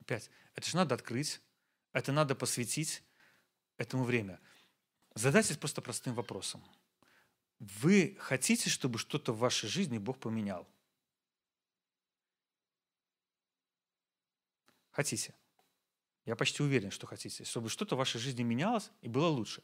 [0.00, 1.40] Опять, это же надо открыть,
[1.92, 3.02] это надо посвятить
[3.76, 4.40] этому время.
[5.14, 6.62] Задайтесь просто простым вопросом.
[7.58, 10.68] Вы хотите, чтобы что-то в вашей жизни Бог поменял?
[14.90, 15.34] Хотите?
[16.24, 19.62] Я почти уверен, что хотите, чтобы что-то в вашей жизни менялось и было лучше.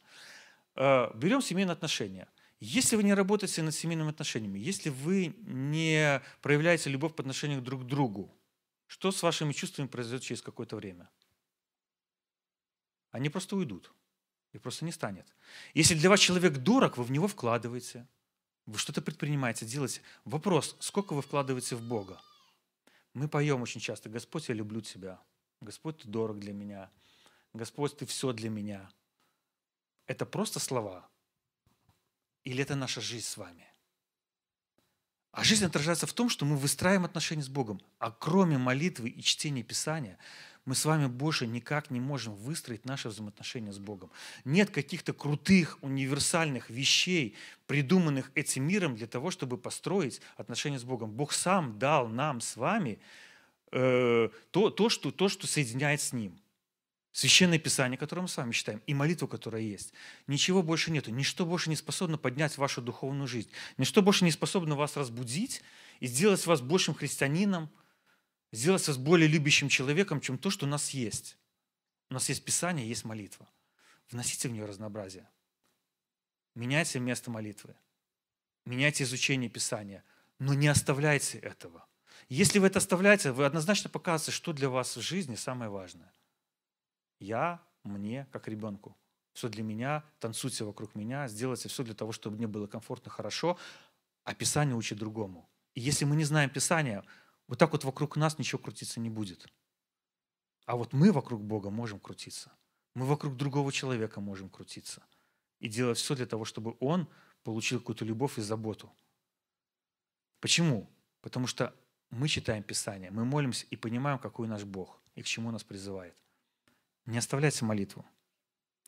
[0.75, 2.27] Э, берем семейные отношения–
[2.59, 7.83] если вы не работаете над семейными отношениями, если вы не проявляете любовь по отношению друг
[7.83, 8.33] к другу,
[8.87, 11.09] что с вашими чувствами произойдет через какое-то время?
[13.15, 13.93] Они просто уйдут.
[14.51, 15.25] Их просто не станет.
[15.73, 18.05] Если для вас человек дорог, вы в него вкладываете.
[18.65, 20.01] Вы что-то предпринимаете, делаете.
[20.25, 22.21] Вопрос, сколько вы вкладываете в Бога?
[23.13, 25.21] Мы поем очень часто, Господь, я люблю Тебя.
[25.61, 26.91] Господь, Ты дорог для меня.
[27.53, 28.91] Господь, Ты все для меня.
[30.05, 31.07] Это просто слова.
[32.43, 33.65] Или это наша жизнь с вами?
[35.31, 37.81] А жизнь отражается в том, что мы выстраиваем отношения с Богом.
[37.97, 40.17] А кроме молитвы и чтения Писания,
[40.65, 44.09] мы с вами больше никак не можем выстроить наши взаимоотношения с Богом.
[44.45, 47.35] Нет каких-то крутых, универсальных вещей,
[47.67, 51.11] придуманных этим миром для того, чтобы построить отношения с Богом.
[51.11, 52.99] Бог сам дал нам с вами
[53.71, 56.39] э, то, то, что, то, что соединяет с Ним.
[57.11, 59.93] Священное Писание, которое мы с вами читаем, и молитву, которая есть.
[60.27, 61.11] Ничего больше нету.
[61.11, 63.49] Ничто больше не способно поднять вашу духовную жизнь.
[63.77, 65.61] Ничто больше не способно вас разбудить
[66.01, 67.69] и сделать вас большим христианином,
[68.51, 71.37] сделать вас более любящим человеком, чем то, что у нас есть.
[72.09, 73.49] У нас есть Писание, есть молитва.
[74.09, 75.29] Вносите в нее разнообразие.
[76.53, 77.75] Меняйте место молитвы.
[78.65, 80.03] Меняйте изучение Писания.
[80.39, 81.87] Но не оставляйте этого.
[82.29, 86.11] Если вы это оставляете, вы однозначно показываете, что для вас в жизни самое важное.
[87.19, 88.97] Я, мне, как ребенку.
[89.33, 93.57] Все для меня, танцуйте вокруг меня, сделайте все для того, чтобы мне было комфортно, хорошо,
[94.23, 95.49] а Писание учит другому.
[95.73, 97.03] И если мы не знаем Писания,
[97.47, 99.47] вот так вот вокруг нас ничего крутиться не будет.
[100.65, 102.51] А вот мы вокруг Бога можем крутиться.
[102.95, 105.03] Мы вокруг другого человека можем крутиться.
[105.59, 107.07] И делать все для того, чтобы он
[107.43, 108.91] получил какую-то любовь и заботу.
[110.39, 110.89] Почему?
[111.21, 111.75] Потому что
[112.09, 116.15] мы читаем Писание, мы молимся и понимаем, какой наш Бог и к чему нас призывает.
[117.05, 118.05] Не оставляйте молитву,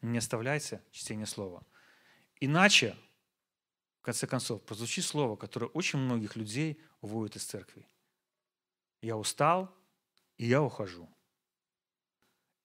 [0.01, 1.63] не оставляйте чтение Слова.
[2.39, 2.95] Иначе,
[3.99, 7.87] в конце концов, прозвучит слово, которое очень многих людей уводит из церкви.
[9.01, 9.73] Я устал,
[10.37, 11.09] и я ухожу.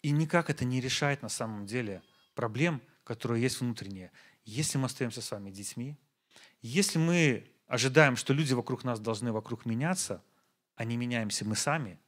[0.02, 2.02] И никак это не решает на самом деле
[2.34, 4.10] проблем, которые есть внутренние.
[4.44, 5.96] Если мы остаемся с вами детьми,
[6.60, 10.22] если мы ожидаем, что люди вокруг нас должны вокруг меняться,
[10.74, 11.98] а не меняемся мы сами,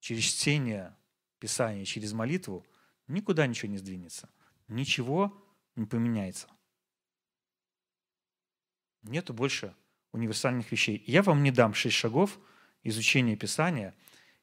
[0.00, 0.96] через чтение
[1.38, 2.66] Писания, через молитву,
[3.06, 4.28] никуда ничего не сдвинется.
[4.68, 5.36] Ничего
[5.74, 6.48] не поменяется.
[9.02, 9.74] Нету больше
[10.12, 11.02] универсальных вещей.
[11.06, 12.38] Я вам не дам шесть шагов
[12.82, 13.94] изучения Писания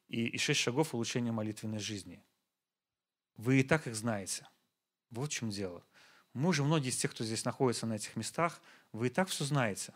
[0.08, 2.24] и шесть шагов улучшения молитвенной жизни.
[3.36, 4.48] Вы и так их знаете.
[5.10, 5.84] Вот в чем дело.
[6.34, 9.44] Мы же, многие из тех, кто здесь находится на этих местах, вы и так все
[9.46, 9.94] знаете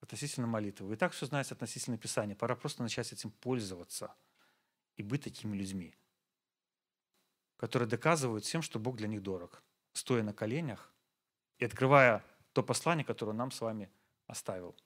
[0.00, 0.88] относительно молитвы.
[0.88, 2.34] Вы и так все знаете относительно Писания.
[2.34, 4.14] Пора просто начать этим пользоваться
[4.96, 5.94] и быть такими людьми,
[7.56, 10.92] которые доказывают всем, что Бог для них дорог, стоя на коленях
[11.58, 13.90] и открывая то послание, которое нам с вами
[14.26, 14.76] оставил.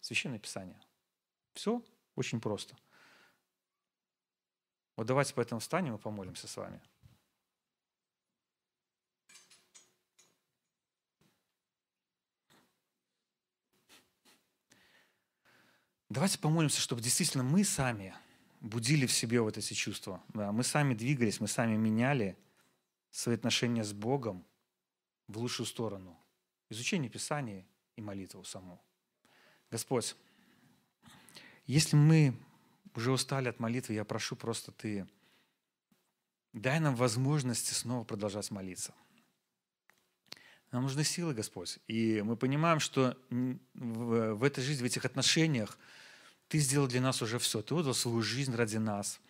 [0.00, 0.80] Священное Писание.
[1.54, 1.82] Все
[2.16, 2.74] очень просто.
[4.96, 6.80] Вот давайте поэтому встанем и помолимся с вами.
[16.08, 18.14] Давайте помолимся, чтобы действительно мы сами
[18.60, 20.22] будили в себе вот эти чувства.
[20.28, 22.38] Да, мы сами двигались, мы сами меняли
[23.10, 24.46] свои отношения с Богом
[25.28, 26.18] в лучшую сторону.
[26.70, 28.80] Изучение Писания и молитву саму.
[29.70, 30.16] Господь,
[31.66, 32.34] если мы
[32.94, 35.06] уже устали от молитвы, я прошу просто Ты,
[36.52, 38.94] дай нам возможности снова продолжать молиться–
[40.72, 41.78] нам нужны силы, Господь.
[41.86, 43.16] И мы понимаем, что
[43.74, 45.78] в этой жизни, в этих отношениях
[46.48, 47.62] Ты сделал для нас уже все.
[47.62, 49.20] Ты отдал свою жизнь ради нас.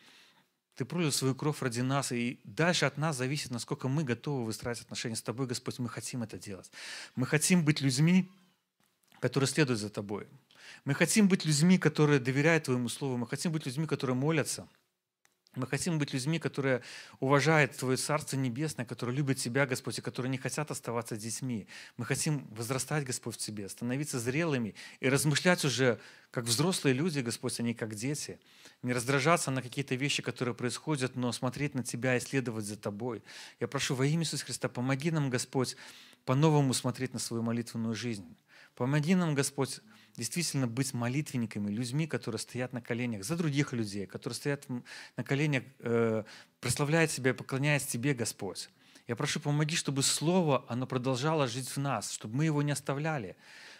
[0.74, 2.10] Ты пролил свою кровь ради нас.
[2.12, 5.78] И дальше от нас зависит, насколько мы готовы выстраивать отношения с Тобой, Господь.
[5.78, 6.70] Мы хотим это делать.
[7.14, 8.30] Мы хотим быть людьми,
[9.20, 10.26] которые следуют за Тобой.
[10.84, 13.16] Мы хотим быть людьми, которые доверяют Твоему Слову.
[13.16, 14.68] Мы хотим быть людьми, которые молятся–
[15.56, 16.82] мы хотим быть людьми, которые
[17.18, 21.66] уважают Твое Царство Небесное, которые любят Тебя, Господь, и которые не хотят оставаться детьми.
[21.96, 25.98] Мы хотим возрастать, Господь, в Тебе, становиться зрелыми и размышлять уже
[26.30, 28.38] как взрослые люди, Господь, а не как дети.
[28.82, 33.22] Не раздражаться на какие-то вещи, которые происходят, но смотреть на Тебя и следовать за Тобой.
[33.58, 35.76] Я прошу во имя Иисуса Христа, помоги нам, Господь,
[36.26, 38.36] по-новому смотреть на свою молитвенную жизнь.
[38.74, 39.80] Помоги нам, Господь,
[40.16, 44.66] действительно быть молитвенниками, людьми, которые стоят на коленях за других людей, которые стоят
[45.16, 46.24] на коленях, э,
[46.60, 48.68] прославляют Тебя и поклоняются Тебе, Господь.
[49.06, 53.36] Я прошу, помоги, чтобы Слово, оно продолжало жить в нас, чтобы мы его не оставляли,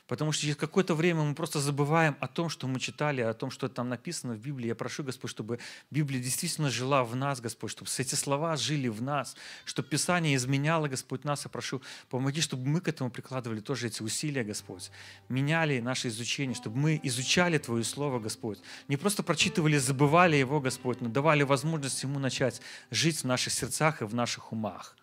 [0.06, 3.50] Потому что через какое-то время мы просто забываем о том, что мы читали, о том,
[3.50, 4.68] что там написано в Библии.
[4.68, 5.58] Я прошу, Господь, чтобы
[5.90, 10.86] Библия действительно жила в нас, Господь, чтобы эти слова жили в нас, чтобы Писание изменяло,
[10.86, 11.44] Господь, нас.
[11.44, 14.90] Я прошу, помоги, чтобы мы к этому прикладывали тоже эти усилия, Господь.
[15.28, 18.60] Меняли наше изучение, чтобы мы изучали Твое Слово, Господь.
[18.86, 22.60] Не просто прочитывали, забывали его, Господь, но давали возможность ему начать
[22.92, 24.96] жить в наших сердцах и в наших умах.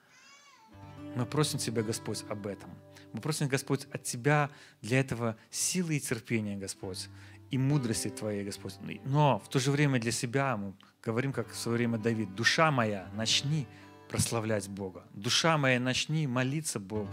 [1.16, 2.70] Мы просим Тебя, Господь, об этом.
[3.14, 4.50] Мы просим, Господь, от Тебя
[4.82, 7.10] для этого силы и терпения, Господь,
[7.52, 8.76] и мудрости Твоей, Господь.
[9.06, 10.74] Но в то же время для себя мы
[11.04, 13.68] говорим, как в свое время Давид, «Душа моя, начни
[14.10, 15.06] прославлять Бога.
[15.14, 17.10] Душа моя, начни молиться Богу.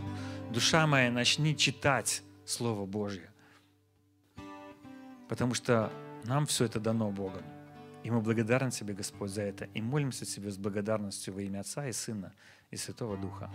[0.52, 3.30] Душа моя, начни читать Слово Божье.
[5.28, 5.92] Потому что
[6.24, 7.42] нам все это дано Богом.
[8.02, 9.64] И мы благодарны Тебе, Господь, за это.
[9.74, 12.32] И молимся Тебе с благодарностью во имя Отца и Сына
[12.70, 13.50] и Святого Духа.